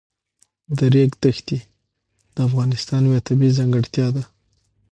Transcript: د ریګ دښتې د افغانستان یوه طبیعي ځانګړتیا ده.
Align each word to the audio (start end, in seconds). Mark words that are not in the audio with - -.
د 0.77 0.79
ریګ 0.93 1.11
دښتې 1.23 1.59
د 2.33 2.37
افغانستان 2.47 3.01
یوه 3.07 3.19
طبیعي 3.27 3.55
ځانګړتیا 3.57 4.07
ده. 4.15 4.23